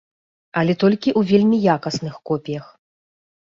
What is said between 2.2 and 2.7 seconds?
копіях.